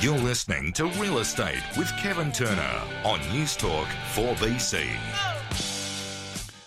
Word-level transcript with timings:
You're 0.00 0.18
listening 0.18 0.72
to 0.74 0.86
Real 0.86 1.18
Estate 1.18 1.62
with 1.78 1.88
Kevin 1.96 2.30
Turner 2.32 2.82
on 3.04 3.20
News 3.32 3.56
Talk 3.56 3.86
4BC. 4.14 4.86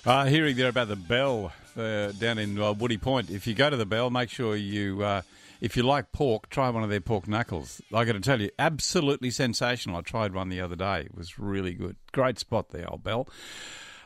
Uh, 0.05 0.25
hearing 0.25 0.55
there 0.55 0.69
about 0.69 0.87
the 0.87 0.96
Bell 0.96 1.51
uh, 1.75 2.13
down 2.13 2.40
in 2.40 2.59
uh, 2.59 2.74
Woody 2.74 2.98
Point. 2.98 3.29
If 3.29 3.45
you 3.45 3.53
go 3.53 3.69
to 3.69 3.77
the 3.77 3.85
Bell, 3.85 4.09
make 4.09 4.29
sure 4.29 4.55
you, 4.55 5.03
uh, 5.03 5.21
if 5.61 5.77
you 5.77 5.83
like 5.83 6.11
pork, 6.13 6.50
try 6.50 6.69
one 6.69 6.83
of 6.83 6.90
their 6.90 7.01
pork 7.01 7.27
knuckles. 7.27 7.79
I 7.93 8.05
got 8.05 8.13
to 8.13 8.21
tell 8.21 8.41
you, 8.41 8.50
absolutely 8.57 9.30
sensational. 9.30 9.98
I 9.98 10.02
tried 10.02 10.34
one 10.34 10.50
the 10.50 10.62
other 10.62 10.75
day. 10.75 11.02
It 11.02 11.16
was 11.16 11.38
really 11.38 11.73
good. 11.73 11.98
Great 12.14 12.39
spot 12.39 12.70
there, 12.70 12.89
old 12.89 13.04
Bell. 13.04 13.28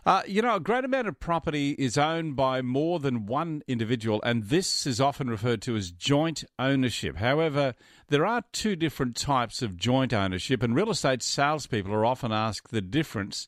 Uh, 0.03 0.23
you 0.25 0.41
know, 0.41 0.55
a 0.55 0.59
great 0.59 0.83
amount 0.83 1.07
of 1.07 1.19
property 1.19 1.75
is 1.77 1.95
owned 1.95 2.35
by 2.35 2.59
more 2.59 2.99
than 2.99 3.27
one 3.27 3.61
individual, 3.67 4.19
and 4.23 4.45
this 4.45 4.87
is 4.87 4.99
often 4.99 5.29
referred 5.29 5.61
to 5.61 5.75
as 5.75 5.91
joint 5.91 6.43
ownership. 6.57 7.17
However, 7.17 7.75
there 8.09 8.25
are 8.25 8.43
two 8.51 8.75
different 8.75 9.15
types 9.15 9.61
of 9.61 9.77
joint 9.77 10.11
ownership, 10.11 10.63
and 10.63 10.75
real 10.75 10.89
estate 10.89 11.21
salespeople 11.21 11.93
are 11.93 12.05
often 12.05 12.31
asked 12.31 12.71
the 12.71 12.81
difference, 12.81 13.47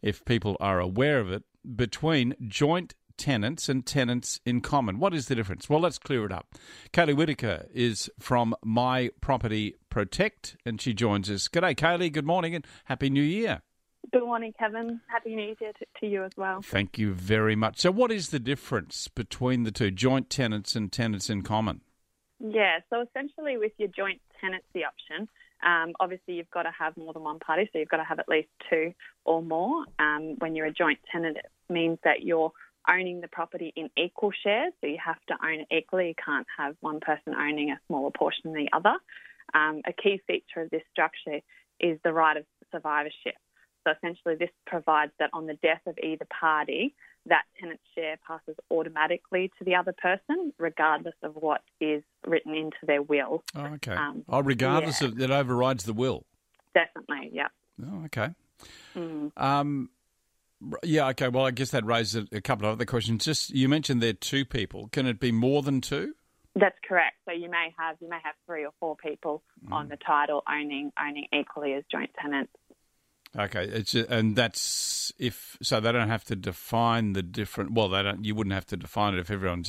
if 0.00 0.24
people 0.24 0.56
are 0.60 0.78
aware 0.78 1.18
of 1.18 1.32
it, 1.32 1.42
between 1.74 2.36
joint 2.46 2.94
tenants 3.16 3.68
and 3.68 3.84
tenants 3.84 4.40
in 4.46 4.60
common. 4.60 5.00
What 5.00 5.12
is 5.12 5.26
the 5.26 5.34
difference? 5.34 5.68
Well, 5.68 5.80
let's 5.80 5.98
clear 5.98 6.24
it 6.24 6.32
up. 6.32 6.54
Kaylee 6.92 7.16
Whitaker 7.16 7.66
is 7.74 8.08
from 8.20 8.54
My 8.64 9.10
Property 9.20 9.74
Protect, 9.90 10.56
and 10.64 10.80
she 10.80 10.94
joins 10.94 11.28
us. 11.28 11.48
G'day, 11.48 11.74
Kaylee. 11.74 12.12
Good 12.12 12.26
morning 12.26 12.54
and 12.54 12.64
Happy 12.84 13.10
New 13.10 13.22
Year. 13.22 13.62
Good 14.12 14.24
morning, 14.24 14.52
Kevin. 14.58 15.00
Happy 15.06 15.36
New 15.36 15.54
Year 15.60 15.72
to, 15.78 15.86
to 16.00 16.06
you 16.06 16.24
as 16.24 16.32
well. 16.36 16.62
Thank 16.62 16.98
you 16.98 17.12
very 17.12 17.54
much. 17.54 17.78
So, 17.78 17.92
what 17.92 18.10
is 18.10 18.30
the 18.30 18.40
difference 18.40 19.06
between 19.06 19.62
the 19.62 19.70
two, 19.70 19.92
joint 19.92 20.28
tenants 20.30 20.74
and 20.74 20.90
tenants 20.90 21.30
in 21.30 21.42
common? 21.42 21.82
Yeah, 22.40 22.78
so 22.88 23.02
essentially, 23.02 23.56
with 23.56 23.72
your 23.78 23.88
joint 23.88 24.20
tenancy 24.40 24.84
option, 24.84 25.28
um, 25.64 25.92
obviously 26.00 26.34
you've 26.34 26.50
got 26.50 26.62
to 26.64 26.72
have 26.76 26.96
more 26.96 27.12
than 27.12 27.22
one 27.22 27.38
party, 27.38 27.68
so 27.72 27.78
you've 27.78 27.88
got 27.88 27.98
to 27.98 28.04
have 28.04 28.18
at 28.18 28.28
least 28.28 28.48
two 28.68 28.92
or 29.24 29.42
more. 29.42 29.84
Um, 30.00 30.36
when 30.38 30.56
you're 30.56 30.66
a 30.66 30.72
joint 30.72 30.98
tenant, 31.12 31.36
it 31.36 31.46
means 31.72 31.98
that 32.02 32.22
you're 32.22 32.50
owning 32.90 33.20
the 33.20 33.28
property 33.28 33.72
in 33.76 33.90
equal 33.96 34.32
shares, 34.42 34.72
so 34.80 34.88
you 34.88 34.98
have 35.04 35.20
to 35.28 35.34
own 35.44 35.60
it 35.60 35.68
equally. 35.70 36.08
You 36.08 36.14
can't 36.24 36.46
have 36.58 36.74
one 36.80 36.98
person 36.98 37.34
owning 37.34 37.70
a 37.70 37.80
smaller 37.86 38.10
portion 38.10 38.52
than 38.52 38.54
the 38.54 38.70
other. 38.72 38.96
Um, 39.54 39.82
a 39.86 39.92
key 39.92 40.20
feature 40.26 40.62
of 40.62 40.70
this 40.70 40.82
structure 40.90 41.40
is 41.78 41.98
the 42.02 42.12
right 42.12 42.36
of 42.36 42.44
survivorship. 42.72 43.36
So 43.86 43.92
essentially, 43.96 44.34
this 44.36 44.50
provides 44.66 45.12
that 45.18 45.30
on 45.32 45.46
the 45.46 45.54
death 45.54 45.80
of 45.86 45.96
either 46.02 46.26
party, 46.38 46.94
that 47.26 47.42
tenant's 47.58 47.82
share 47.94 48.16
passes 48.26 48.56
automatically 48.70 49.50
to 49.58 49.64
the 49.64 49.74
other 49.74 49.94
person, 50.00 50.52
regardless 50.58 51.14
of 51.22 51.34
what 51.34 51.62
is 51.80 52.02
written 52.26 52.54
into 52.54 52.76
their 52.86 53.02
will. 53.02 53.42
Oh, 53.54 53.64
okay. 53.74 53.92
Um, 53.92 54.24
oh, 54.28 54.40
regardless 54.40 55.00
yeah. 55.00 55.08
of 55.08 55.16
that 55.16 55.30
overrides 55.30 55.84
the 55.84 55.92
will. 55.92 56.24
Definitely, 56.74 57.30
yeah. 57.32 57.48
Oh, 57.82 58.04
okay. 58.06 58.28
Mm. 58.94 59.32
Um, 59.36 59.90
yeah, 60.82 61.08
okay. 61.08 61.28
Well, 61.28 61.46
I 61.46 61.50
guess 61.50 61.70
that 61.70 61.84
raises 61.84 62.26
a 62.32 62.40
couple 62.40 62.66
of 62.66 62.72
other 62.72 62.84
questions. 62.84 63.24
Just 63.24 63.50
you 63.50 63.68
mentioned 63.68 64.02
there 64.02 64.10
are 64.10 64.14
two 64.14 64.44
people. 64.44 64.88
Can 64.88 65.06
it 65.06 65.18
be 65.18 65.32
more 65.32 65.62
than 65.62 65.80
two? 65.80 66.14
That's 66.54 66.76
correct. 66.86 67.16
So 67.26 67.32
you 67.32 67.48
may 67.48 67.72
have 67.78 67.96
you 68.00 68.08
may 68.08 68.18
have 68.22 68.34
three 68.46 68.64
or 68.64 68.72
four 68.80 68.96
people 68.96 69.42
mm. 69.66 69.72
on 69.72 69.88
the 69.88 69.96
title 69.96 70.42
owning 70.48 70.92
owning 71.00 71.26
equally 71.32 71.74
as 71.74 71.84
joint 71.90 72.10
tenants. 72.20 72.52
Okay, 73.38 73.64
it's 73.64 73.94
and 73.94 74.34
that's 74.34 75.12
if 75.18 75.56
so 75.62 75.78
they 75.78 75.92
don't 75.92 76.08
have 76.08 76.24
to 76.24 76.36
define 76.36 77.12
the 77.12 77.22
different. 77.22 77.72
Well, 77.72 77.88
they 77.88 78.02
don't. 78.02 78.24
You 78.24 78.34
wouldn't 78.34 78.54
have 78.54 78.66
to 78.66 78.76
define 78.76 79.14
it 79.14 79.20
if 79.20 79.30
everyone 79.30 79.64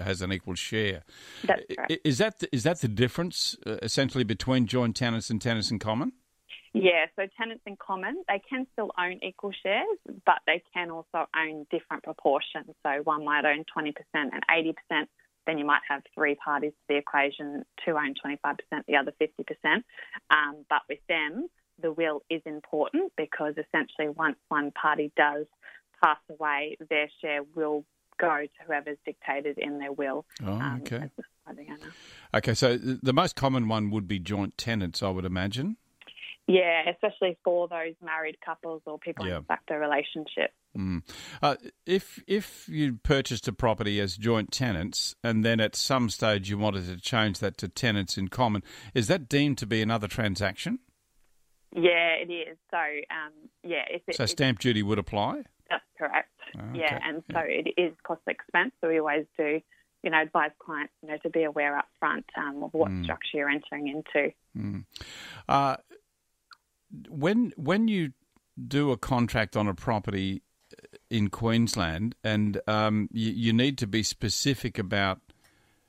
has 0.00 0.20
an 0.20 0.32
equal 0.32 0.56
share. 0.56 1.04
That's 1.44 1.62
correct. 1.72 1.92
Is 2.04 2.18
that 2.18 2.40
the, 2.40 2.48
is 2.52 2.64
that 2.64 2.80
the 2.80 2.88
difference 2.88 3.56
uh, 3.64 3.76
essentially 3.82 4.24
between 4.24 4.66
joint 4.66 4.96
tenants 4.96 5.30
and 5.30 5.40
tenants 5.40 5.70
in 5.70 5.78
common? 5.78 6.12
Yeah, 6.72 7.06
so 7.14 7.28
tenants 7.38 7.62
in 7.66 7.76
common, 7.76 8.24
they 8.26 8.42
can 8.50 8.66
still 8.72 8.90
own 8.98 9.20
equal 9.22 9.52
shares, 9.62 9.96
but 10.26 10.40
they 10.44 10.60
can 10.74 10.90
also 10.90 11.26
own 11.36 11.66
different 11.70 12.02
proportions. 12.02 12.66
So 12.82 13.00
one 13.04 13.24
might 13.24 13.44
own 13.44 13.64
20% 13.78 13.94
and 14.12 14.42
80%, 14.50 15.06
then 15.46 15.58
you 15.58 15.64
might 15.64 15.82
have 15.88 16.02
three 16.16 16.34
parties 16.34 16.72
to 16.72 16.84
the 16.88 16.96
equation, 16.96 17.64
two 17.84 17.92
own 17.92 18.14
25%, 18.14 18.56
the 18.88 18.96
other 18.96 19.12
50%. 19.20 19.84
Um, 20.30 20.64
but 20.68 20.80
with 20.88 20.98
them, 21.08 21.48
the 21.80 21.92
will 21.92 22.22
is 22.30 22.42
important 22.46 23.12
because 23.16 23.54
essentially 23.54 24.08
once 24.08 24.36
one 24.48 24.70
party 24.70 25.12
does 25.16 25.46
pass 26.02 26.18
away, 26.30 26.76
their 26.88 27.08
share 27.20 27.42
will 27.54 27.84
go 28.20 28.42
to 28.42 28.66
whoever's 28.66 28.98
dictated 29.04 29.58
in 29.58 29.78
their 29.78 29.92
will. 29.92 30.24
Oh, 30.44 30.52
um, 30.52 30.82
okay. 30.82 31.10
Okay, 32.34 32.54
so 32.54 32.76
the 32.76 33.12
most 33.12 33.36
common 33.36 33.68
one 33.68 33.90
would 33.90 34.08
be 34.08 34.18
joint 34.18 34.56
tenants, 34.56 35.02
I 35.02 35.10
would 35.10 35.24
imagine. 35.24 35.76
Yeah, 36.46 36.90
especially 36.90 37.38
for 37.42 37.68
those 37.68 37.94
married 38.02 38.36
couples 38.44 38.82
or 38.84 38.98
people 38.98 39.26
yeah. 39.26 39.38
in 39.38 39.44
fact 39.44 39.70
a 39.70 39.78
relationship. 39.78 40.52
Mm. 40.76 41.02
Uh, 41.40 41.56
if 41.86 42.22
if 42.26 42.68
you 42.68 42.98
purchased 43.02 43.48
a 43.48 43.52
property 43.52 43.98
as 43.98 44.16
joint 44.16 44.52
tenants 44.52 45.14
and 45.24 45.42
then 45.42 45.58
at 45.58 45.74
some 45.74 46.10
stage 46.10 46.50
you 46.50 46.58
wanted 46.58 46.86
to 46.86 46.98
change 46.98 47.38
that 47.38 47.56
to 47.58 47.68
tenants 47.68 48.18
in 48.18 48.28
common, 48.28 48.62
is 48.92 49.06
that 49.06 49.28
deemed 49.28 49.56
to 49.58 49.66
be 49.66 49.80
another 49.80 50.06
transaction? 50.06 50.80
Yeah, 51.74 52.14
it 52.22 52.30
is. 52.32 52.56
So, 52.70 52.78
um, 52.78 53.32
yeah. 53.62 53.84
If 53.90 54.02
it, 54.06 54.14
so 54.14 54.26
stamp 54.26 54.60
duty 54.60 54.82
would 54.82 54.98
apply? 54.98 55.42
That's 55.68 55.84
correct. 55.98 56.30
Oh, 56.56 56.60
okay. 56.70 56.78
Yeah, 56.80 56.98
and 57.02 57.22
so 57.32 57.40
it 57.40 57.74
is 57.76 57.92
cost 58.04 58.22
expense. 58.28 58.72
So 58.80 58.88
we 58.88 59.00
always 59.00 59.26
do, 59.36 59.60
you 60.02 60.10
know, 60.10 60.22
advise 60.22 60.52
clients, 60.60 60.92
you 61.02 61.08
know, 61.08 61.16
to 61.24 61.30
be 61.30 61.42
aware 61.42 61.76
up 61.76 61.88
front 61.98 62.26
um, 62.36 62.62
of 62.62 62.72
what 62.72 62.90
mm. 62.90 63.02
structure 63.02 63.38
you're 63.38 63.50
entering 63.50 63.88
into. 63.88 64.32
Mm. 64.56 64.84
Uh, 65.48 65.76
when 67.08 67.52
when 67.56 67.88
you 67.88 68.12
do 68.68 68.92
a 68.92 68.96
contract 68.96 69.56
on 69.56 69.66
a 69.66 69.74
property 69.74 70.42
in 71.10 71.28
Queensland, 71.28 72.14
and 72.22 72.60
um, 72.68 73.08
you, 73.12 73.32
you 73.32 73.52
need 73.52 73.78
to 73.78 73.86
be 73.88 74.04
specific 74.04 74.78
about 74.78 75.20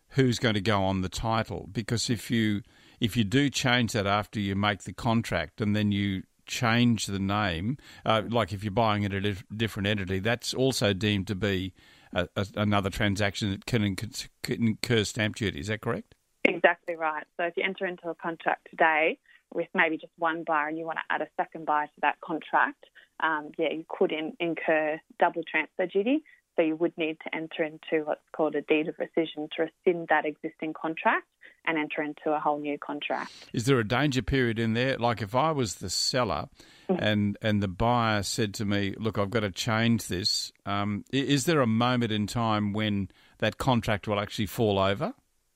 who's 0.10 0.40
going 0.40 0.56
to 0.56 0.62
go 0.62 0.84
on 0.84 1.02
the 1.02 1.10
title, 1.10 1.70
because 1.72 2.10
if 2.10 2.32
you 2.32 2.64
if 3.00 3.16
you 3.18 3.24
do 3.24 3.50
change 3.50 3.94
that 3.94 4.08
after 4.08 4.40
you 4.40 4.56
make 4.56 4.84
the 4.84 4.94
contract 4.94 5.62
and 5.62 5.76
then 5.76 5.92
you 5.92 6.24
change 6.46 7.08
the 7.08 7.20
name, 7.20 7.78
uh, 8.06 8.22
like 8.30 8.54
if 8.54 8.64
you're 8.64 8.72
buying 8.72 9.04
it 9.04 9.14
at 9.14 9.26
a 9.26 9.36
different 9.56 9.88
entity, 9.88 10.20
that's 10.20 10.54
also 10.54 10.94
deemed 10.94 11.28
to 11.28 11.36
be 11.36 11.74
a, 12.14 12.28
a, 12.36 12.46
another 12.56 12.90
transaction 12.90 13.52
that 13.52 13.66
can, 13.66 13.84
incur 13.84 15.04
stamp 15.04 15.36
duty. 15.36 15.60
Is 15.60 15.68
that 15.68 15.82
correct? 15.82 16.16
Exactly 16.44 16.96
right. 16.96 17.26
So 17.38 17.44
if 17.44 17.58
you 17.58 17.64
enter 17.64 17.86
into 17.86 18.10
a 18.10 18.16
contract 18.16 18.68
today 18.70 19.18
with 19.54 19.68
maybe 19.74 19.98
just 19.98 20.14
one 20.18 20.44
buyer 20.46 20.68
and 20.68 20.78
you 20.78 20.86
want 20.86 21.00
to 21.00 21.14
add 21.14 21.22
a 21.22 21.28
second 21.38 21.66
buyer 21.66 21.88
to 21.88 22.02
that 22.02 22.22
contract, 22.22 22.86
um, 23.22 23.52
yeah, 23.58 23.72
you 23.72 23.86
could 23.88 24.12
in, 24.12 24.34
incur 24.40 25.00
double 25.20 25.44
transfer 25.50 25.88
duty. 25.88 26.24
So 26.56 26.62
you 26.62 26.76
would 26.76 26.98
need 26.98 27.18
to 27.26 27.36
enter 27.36 27.64
into 27.64 28.06
what's 28.06 28.22
called 28.36 28.56
a 28.56 28.62
deed 28.62 28.88
of 28.88 28.96
rescission 28.98 29.50
to 29.58 29.68
rescind 29.86 30.08
that 30.10 30.26
existing 30.26 30.74
contract 30.74 31.28
and 31.68 31.78
enter 31.78 32.02
into 32.02 32.32
a 32.32 32.40
whole 32.40 32.60
new 32.60 32.78
contract. 32.78 33.32
Is 33.54 33.66
there 33.66 33.80
a 33.80 33.88
danger 33.88 34.22
period 34.22 34.60
in 34.60 34.74
there? 34.74 34.98
Like 34.98 35.22
if 35.22 35.36
I 35.36 35.52
was 35.52 35.76
the 35.76 35.90
seller 35.90 36.48
mm-hmm. 36.90 37.04
and 37.04 37.38
and 37.42 37.62
the 37.62 37.68
buyer 37.68 38.24
said 38.24 38.54
to 38.56 38.66
me, 38.66 38.96
"Look, 38.98 39.18
I've 39.18 39.32
got 39.32 39.42
to 39.42 39.52
change 39.52 40.08
this," 40.08 40.52
um, 40.66 41.04
is 41.12 41.46
there 41.46 41.62
a 41.62 41.68
moment 41.68 42.12
in 42.12 42.28
time 42.28 42.74
when 42.74 43.10
that 43.40 43.58
contract 43.58 44.08
will 44.08 44.20
actually 44.20 44.48
fall 44.48 44.80
over? 44.80 45.14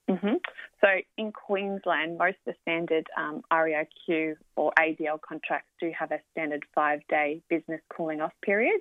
Mm-hmm. 0.10 0.36
So 0.82 0.88
in 1.18 1.32
Queensland, 1.34 2.18
most 2.18 2.38
of 2.48 2.54
the 2.54 2.56
standard 2.62 3.08
um, 3.18 3.42
REIQ 3.52 4.36
or 4.56 4.72
ADL 4.80 5.20
contracts 5.22 5.70
do 5.80 5.92
have 5.98 6.12
a 6.12 6.20
standard 6.32 6.64
five-day 6.74 7.42
business 7.50 7.82
cooling 7.90 8.22
off 8.22 8.32
period. 8.42 8.80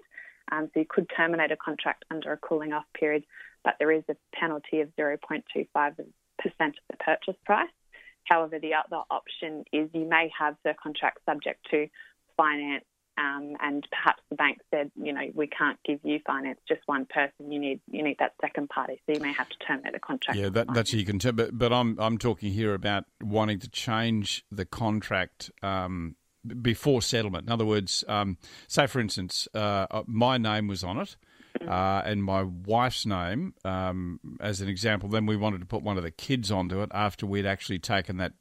Um, 0.50 0.70
so 0.72 0.80
you 0.80 0.86
could 0.88 1.10
terminate 1.14 1.52
a 1.52 1.56
contract 1.56 2.04
under 2.10 2.32
a 2.32 2.36
cooling 2.36 2.72
off 2.72 2.84
period, 2.98 3.24
but 3.64 3.74
there 3.78 3.92
is 3.92 4.02
a 4.08 4.16
penalty 4.34 4.80
of 4.80 4.88
0.25% 4.98 5.44
of 5.88 5.96
the 6.46 6.96
purchase 6.98 7.36
price. 7.44 7.68
However, 8.24 8.58
the 8.58 8.72
other 8.74 9.02
option 9.10 9.64
is 9.72 9.88
you 9.92 10.06
may 10.06 10.30
have 10.38 10.56
the 10.64 10.74
contract 10.82 11.18
subject 11.24 11.66
to 11.70 11.88
finance, 12.36 12.84
um, 13.16 13.56
and 13.60 13.86
perhaps 13.90 14.22
the 14.30 14.36
bank 14.36 14.58
said, 14.70 14.90
you 14.94 15.12
know, 15.12 15.22
we 15.34 15.46
can't 15.48 15.78
give 15.84 15.98
you 16.04 16.20
finance, 16.26 16.60
just 16.68 16.82
one 16.86 17.06
person. 17.06 17.50
You 17.50 17.58
need 17.58 17.80
you 17.90 18.04
need 18.04 18.16
that 18.20 18.34
second 18.40 18.68
party, 18.68 19.00
so 19.06 19.14
you 19.14 19.20
may 19.20 19.32
have 19.32 19.48
to 19.48 19.56
terminate 19.66 19.94
the 19.94 19.98
contract. 19.98 20.38
Yeah, 20.38 20.50
that, 20.50 20.72
that's 20.72 20.92
you 20.92 21.04
can. 21.04 21.18
T- 21.18 21.32
but 21.32 21.56
but 21.56 21.72
I'm 21.72 21.98
I'm 21.98 22.18
talking 22.18 22.52
here 22.52 22.74
about 22.74 23.04
wanting 23.20 23.58
to 23.60 23.70
change 23.70 24.44
the 24.52 24.66
contract. 24.66 25.50
Um, 25.62 26.16
before 26.62 27.02
settlement. 27.02 27.46
In 27.46 27.52
other 27.52 27.64
words, 27.64 28.04
um, 28.08 28.38
say 28.66 28.86
for 28.86 29.00
instance, 29.00 29.48
uh, 29.54 29.86
uh 29.90 30.02
my 30.06 30.38
name 30.38 30.68
was 30.68 30.84
on 30.84 30.98
it, 30.98 31.16
uh, 31.66 32.02
and 32.04 32.22
my 32.22 32.42
wife's 32.42 33.06
name 33.06 33.54
um, 33.64 34.20
as 34.40 34.60
an 34.60 34.68
example. 34.68 35.08
Then 35.08 35.26
we 35.26 35.36
wanted 35.36 35.60
to 35.60 35.66
put 35.66 35.82
one 35.82 35.96
of 35.96 36.02
the 36.02 36.10
kids 36.10 36.50
onto 36.50 36.82
it 36.82 36.90
after 36.92 37.26
we'd 37.26 37.46
actually 37.46 37.78
taken 37.78 38.16
that. 38.18 38.32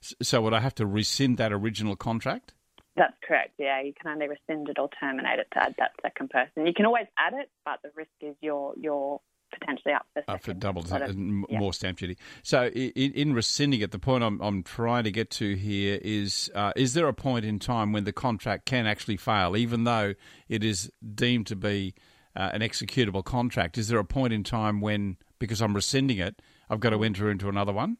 So 0.00 0.40
would 0.42 0.54
I 0.54 0.60
have 0.60 0.74
to 0.76 0.86
rescind 0.86 1.38
that 1.38 1.52
original 1.52 1.96
contract? 1.96 2.54
That's 2.96 3.14
correct. 3.26 3.54
Yeah, 3.58 3.80
you 3.82 3.92
can 3.98 4.10
only 4.10 4.28
rescind 4.28 4.68
it 4.68 4.78
or 4.78 4.90
terminate 4.98 5.38
it 5.38 5.46
to 5.52 5.62
add 5.62 5.74
that 5.78 5.92
second 6.02 6.30
person. 6.30 6.66
You 6.66 6.74
can 6.74 6.86
always 6.86 7.06
add 7.16 7.34
it, 7.34 7.48
but 7.64 7.80
the 7.82 7.90
risk 7.94 8.10
is 8.20 8.34
you're 8.40 8.74
you're 8.76 9.20
potentially 9.50 9.94
up 9.94 10.06
for, 10.12 10.22
uh, 10.28 10.38
for 10.38 10.54
double 10.54 10.84
sort 10.84 11.02
of- 11.02 11.16
yeah. 11.16 11.58
more 11.58 11.72
stamp 11.72 11.98
duty. 11.98 12.16
So, 12.42 12.66
in, 12.66 13.12
in 13.12 13.34
rescinding 13.34 13.80
it, 13.80 13.90
the 13.90 13.98
point 13.98 14.24
I'm, 14.24 14.40
I'm 14.40 14.62
trying 14.62 15.04
to 15.04 15.10
get 15.10 15.30
to 15.32 15.54
here 15.54 15.98
is: 16.02 16.50
uh, 16.54 16.72
is 16.76 16.94
there 16.94 17.08
a 17.08 17.14
point 17.14 17.44
in 17.44 17.58
time 17.58 17.92
when 17.92 18.04
the 18.04 18.12
contract 18.12 18.66
can 18.66 18.86
actually 18.86 19.16
fail, 19.16 19.56
even 19.56 19.84
though 19.84 20.14
it 20.48 20.64
is 20.64 20.90
deemed 21.14 21.46
to 21.48 21.56
be 21.56 21.94
uh, 22.36 22.50
an 22.52 22.60
executable 22.60 23.24
contract? 23.24 23.78
Is 23.78 23.88
there 23.88 23.98
a 23.98 24.04
point 24.04 24.32
in 24.32 24.44
time 24.44 24.80
when, 24.80 25.16
because 25.38 25.60
I'm 25.60 25.74
rescinding 25.74 26.18
it, 26.18 26.40
I've 26.68 26.80
got 26.80 26.90
to 26.90 27.02
enter 27.04 27.30
into 27.30 27.48
another 27.48 27.72
one? 27.72 27.96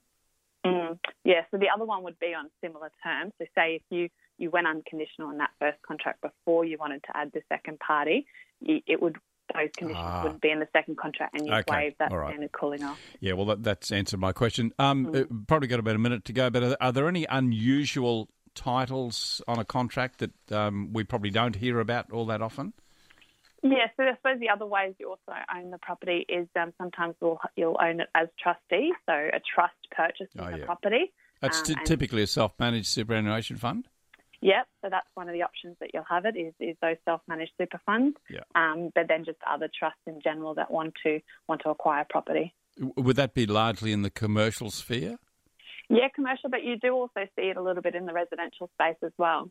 Mm, 0.64 0.98
yeah, 1.24 1.42
so 1.50 1.56
the 1.56 1.68
other 1.74 1.84
one 1.84 2.02
would 2.02 2.18
be 2.18 2.34
on 2.34 2.50
similar 2.62 2.90
terms. 3.02 3.32
So, 3.38 3.46
say 3.54 3.76
if 3.76 3.82
you, 3.90 4.08
you 4.38 4.50
went 4.50 4.66
unconditional 4.66 5.30
in 5.30 5.38
that 5.38 5.50
first 5.58 5.80
contract 5.82 6.20
before 6.20 6.64
you 6.64 6.76
wanted 6.78 7.02
to 7.04 7.16
add 7.16 7.32
the 7.32 7.42
second 7.48 7.78
party, 7.80 8.26
it 8.62 9.00
would 9.00 9.16
those 9.54 9.70
conditions 9.76 10.04
Ah. 10.06 10.22
would 10.24 10.40
be 10.40 10.50
in 10.50 10.60
the 10.60 10.68
second 10.72 10.96
contract, 10.98 11.34
and 11.34 11.46
you 11.46 11.52
Okay, 11.54 11.64
waive 11.72 11.94
that 11.98 12.10
right. 12.12 12.30
standard 12.30 12.52
cooling 12.52 12.82
off. 12.84 12.98
Yeah, 13.20 13.32
well, 13.34 13.46
that, 13.46 13.62
that's 13.62 13.90
answered 13.92 14.20
my 14.20 14.32
question. 14.32 14.72
Um, 14.78 15.14
uh, 15.14 15.24
Probably 15.46 15.68
got 15.68 15.78
about 15.80 15.96
a 15.96 15.98
minute 15.98 16.24
to 16.26 16.32
go, 16.32 16.50
but 16.50 16.62
are, 16.62 16.76
are 16.80 16.92
there 16.92 17.08
any 17.08 17.24
unusual 17.26 18.28
titles 18.54 19.40
on 19.48 19.58
a 19.58 19.64
contract 19.64 20.18
that 20.18 20.52
um, 20.52 20.92
we 20.92 21.04
probably 21.04 21.30
don't 21.30 21.56
hear 21.56 21.80
about 21.80 22.10
all 22.10 22.26
that 22.26 22.42
often? 22.42 22.72
Yeah, 23.62 23.86
so 23.96 24.04
I 24.04 24.14
suppose 24.16 24.40
the 24.40 24.48
other 24.48 24.64
ways 24.66 24.94
you 24.98 25.10
also 25.10 25.38
own 25.54 25.70
the 25.70 25.78
property 25.78 26.24
is 26.28 26.48
um, 26.58 26.72
sometimes 26.78 27.14
you'll, 27.20 27.38
you'll 27.56 27.76
own 27.80 28.00
it 28.00 28.08
as 28.14 28.28
trustee, 28.42 28.92
so 29.06 29.12
a 29.12 29.40
trust 29.54 29.74
purchases 29.90 30.32
Oh, 30.38 30.50
the 30.50 30.64
property. 30.64 31.12
That's 31.40 31.58
Um, 31.58 31.64
t- 31.64 31.74
typically 31.84 32.22
a 32.22 32.26
self-managed 32.26 32.86
superannuation 32.86 33.56
fund. 33.56 33.86
Yep, 34.42 34.66
so 34.82 34.88
that's 34.90 35.06
one 35.14 35.28
of 35.28 35.34
the 35.34 35.42
options 35.42 35.76
that 35.80 35.90
you'll 35.92 36.04
have 36.08 36.24
it 36.24 36.34
is, 36.36 36.54
is 36.60 36.76
those 36.80 36.96
self-managed 37.04 37.52
super 37.60 37.80
funds. 37.84 38.16
Yeah. 38.30 38.40
Um, 38.54 38.90
but 38.94 39.06
then 39.06 39.24
just 39.24 39.38
other 39.46 39.68
trusts 39.78 40.00
in 40.06 40.20
general 40.22 40.54
that 40.54 40.70
want 40.70 40.94
to 41.04 41.20
want 41.46 41.60
to 41.64 41.70
acquire 41.70 42.06
property. 42.08 42.54
Would 42.96 43.16
that 43.16 43.34
be 43.34 43.44
largely 43.46 43.92
in 43.92 44.02
the 44.02 44.10
commercial 44.10 44.70
sphere? 44.70 45.18
Yeah, 45.90 46.08
commercial, 46.14 46.48
but 46.48 46.62
you 46.64 46.78
do 46.78 46.94
also 46.94 47.26
see 47.36 47.46
it 47.50 47.56
a 47.56 47.62
little 47.62 47.82
bit 47.82 47.94
in 47.94 48.06
the 48.06 48.12
residential 48.14 48.70
space 48.80 48.96
as 49.04 49.12
well. 49.18 49.50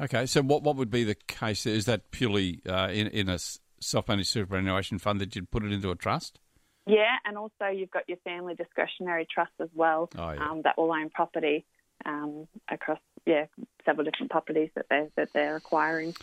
Okay, 0.00 0.26
so 0.26 0.42
what 0.42 0.62
what 0.62 0.76
would 0.76 0.90
be 0.90 1.04
the 1.04 1.16
case? 1.26 1.66
Is 1.66 1.84
that 1.86 2.10
purely 2.12 2.60
uh, 2.68 2.88
in 2.92 3.08
in 3.08 3.28
a 3.28 3.38
self-managed 3.80 4.28
superannuation 4.28 4.98
fund 4.98 5.20
that 5.20 5.34
you'd 5.34 5.50
put 5.50 5.64
it 5.64 5.72
into 5.72 5.90
a 5.90 5.96
trust? 5.96 6.38
Yeah, 6.86 7.16
and 7.24 7.36
also 7.36 7.66
you've 7.74 7.90
got 7.90 8.08
your 8.08 8.18
family 8.18 8.54
discretionary 8.54 9.26
trust 9.32 9.52
as 9.60 9.68
well 9.74 10.08
Oh, 10.16 10.30
yeah. 10.32 10.50
um, 10.50 10.62
that 10.62 10.76
will 10.78 10.92
own 10.92 11.10
property 11.10 11.64
um, 12.04 12.48
across 12.70 12.98
yeah 13.26 13.46
several 13.84 14.04
different 14.04 14.30
properties 14.30 14.70
that 14.74 14.86
they 14.88 15.08
that 15.16 15.32
they're 15.32 15.56
acquiring. 15.56 16.14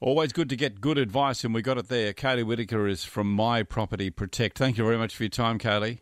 Always 0.00 0.32
good 0.32 0.48
to 0.48 0.56
get 0.56 0.80
good 0.80 0.96
advice, 0.96 1.44
and 1.44 1.52
we 1.52 1.60
got 1.60 1.76
it 1.76 1.88
there. 1.88 2.14
Kaylee 2.14 2.44
Whitaker 2.44 2.88
is 2.88 3.04
from 3.04 3.30
My 3.30 3.62
Property 3.62 4.08
Protect. 4.08 4.56
Thank 4.56 4.78
you 4.78 4.84
very 4.84 4.96
much 4.96 5.14
for 5.14 5.24
your 5.24 5.30
time, 5.30 5.58
Kaylee. 5.58 5.98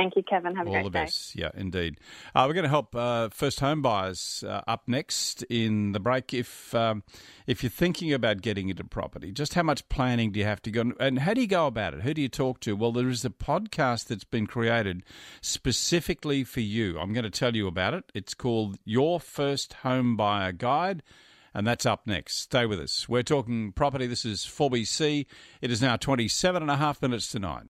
Thank 0.00 0.16
you, 0.16 0.22
Kevin. 0.22 0.56
Have 0.56 0.66
a 0.66 0.70
All 0.70 0.74
great 0.76 0.84
the 0.84 0.90
day. 0.90 1.04
best. 1.04 1.36
Yeah, 1.36 1.50
indeed. 1.54 1.98
Uh, 2.34 2.46
we're 2.48 2.54
going 2.54 2.62
to 2.64 2.70
help 2.70 2.96
uh, 2.96 3.28
first 3.28 3.60
home 3.60 3.82
buyers 3.82 4.42
uh, 4.48 4.62
up 4.66 4.84
next 4.86 5.42
in 5.50 5.92
the 5.92 6.00
break. 6.00 6.32
If 6.32 6.74
um, 6.74 7.02
if 7.46 7.62
you're 7.62 7.68
thinking 7.68 8.10
about 8.10 8.40
getting 8.40 8.70
into 8.70 8.82
property, 8.82 9.30
just 9.30 9.52
how 9.52 9.62
much 9.62 9.86
planning 9.90 10.32
do 10.32 10.40
you 10.40 10.46
have 10.46 10.62
to 10.62 10.70
go, 10.70 10.92
and 10.98 11.18
how 11.18 11.34
do 11.34 11.42
you 11.42 11.46
go 11.46 11.66
about 11.66 11.92
it? 11.92 12.00
Who 12.00 12.14
do 12.14 12.22
you 12.22 12.30
talk 12.30 12.60
to? 12.60 12.74
Well, 12.74 12.92
there 12.92 13.10
is 13.10 13.26
a 13.26 13.30
podcast 13.30 14.06
that's 14.06 14.24
been 14.24 14.46
created 14.46 15.02
specifically 15.42 16.44
for 16.44 16.60
you. 16.60 16.98
I'm 16.98 17.12
going 17.12 17.24
to 17.24 17.30
tell 17.30 17.54
you 17.54 17.66
about 17.66 17.92
it. 17.92 18.04
It's 18.14 18.32
called 18.32 18.78
Your 18.86 19.20
First 19.20 19.74
Home 19.82 20.16
Buyer 20.16 20.52
Guide. 20.52 21.02
And 21.52 21.66
that's 21.66 21.84
up 21.84 22.06
next. 22.06 22.38
Stay 22.38 22.64
with 22.64 22.80
us. 22.80 23.06
We're 23.06 23.22
talking 23.24 23.72
property. 23.72 24.06
This 24.06 24.24
is 24.24 24.44
4BC. 24.46 25.26
It 25.60 25.70
is 25.70 25.82
now 25.82 25.96
27 25.96 26.62
and 26.62 26.70
a 26.70 26.76
half 26.76 27.02
minutes 27.02 27.28
to 27.32 27.38
nine. 27.40 27.68